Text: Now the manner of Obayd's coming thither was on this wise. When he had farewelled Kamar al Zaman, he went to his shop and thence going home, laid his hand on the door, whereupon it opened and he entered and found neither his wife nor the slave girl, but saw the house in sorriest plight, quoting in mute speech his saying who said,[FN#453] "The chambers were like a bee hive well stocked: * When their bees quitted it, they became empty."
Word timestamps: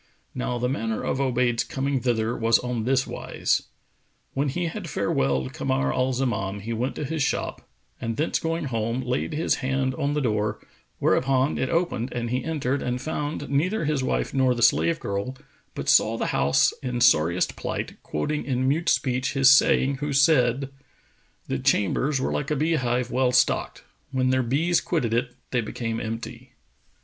Now 0.33 0.57
the 0.57 0.67
manner 0.67 1.03
of 1.03 1.19
Obayd's 1.21 1.63
coming 1.63 1.99
thither 1.99 2.35
was 2.35 2.57
on 2.57 2.85
this 2.85 3.05
wise. 3.05 3.67
When 4.33 4.49
he 4.49 4.65
had 4.65 4.85
farewelled 4.89 5.53
Kamar 5.53 5.93
al 5.93 6.11
Zaman, 6.11 6.61
he 6.61 6.73
went 6.73 6.95
to 6.95 7.05
his 7.05 7.21
shop 7.21 7.69
and 8.01 8.17
thence 8.17 8.39
going 8.39 8.63
home, 8.65 9.01
laid 9.03 9.33
his 9.35 9.57
hand 9.57 9.93
on 9.93 10.15
the 10.15 10.19
door, 10.19 10.59
whereupon 10.97 11.59
it 11.59 11.69
opened 11.69 12.11
and 12.13 12.31
he 12.31 12.43
entered 12.43 12.81
and 12.81 12.99
found 12.99 13.47
neither 13.47 13.85
his 13.85 14.03
wife 14.03 14.33
nor 14.33 14.55
the 14.55 14.63
slave 14.63 14.99
girl, 14.99 15.35
but 15.75 15.87
saw 15.87 16.17
the 16.17 16.25
house 16.33 16.73
in 16.81 16.99
sorriest 16.99 17.55
plight, 17.55 18.01
quoting 18.01 18.43
in 18.43 18.67
mute 18.67 18.89
speech 18.89 19.33
his 19.33 19.51
saying 19.51 19.97
who 19.97 20.13
said,[FN#453] 20.13 20.71
"The 21.47 21.59
chambers 21.59 22.19
were 22.19 22.31
like 22.31 22.49
a 22.49 22.55
bee 22.55 22.73
hive 22.73 23.11
well 23.11 23.31
stocked: 23.31 23.83
* 23.97 24.11
When 24.11 24.31
their 24.31 24.41
bees 24.41 24.81
quitted 24.81 25.13
it, 25.13 25.35
they 25.51 25.61
became 25.61 25.99
empty." 25.99 26.53